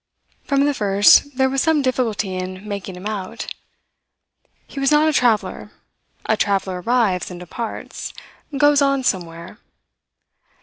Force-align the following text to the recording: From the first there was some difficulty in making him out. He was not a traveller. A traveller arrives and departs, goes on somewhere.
From 0.45 0.65
the 0.65 0.73
first 0.73 1.37
there 1.37 1.47
was 1.47 1.61
some 1.61 1.83
difficulty 1.83 2.33
in 2.35 2.67
making 2.67 2.95
him 2.95 3.05
out. 3.05 3.53
He 4.65 4.79
was 4.79 4.89
not 4.91 5.07
a 5.07 5.13
traveller. 5.13 5.73
A 6.25 6.35
traveller 6.35 6.81
arrives 6.81 7.29
and 7.29 7.39
departs, 7.39 8.11
goes 8.57 8.81
on 8.81 9.03
somewhere. 9.03 9.59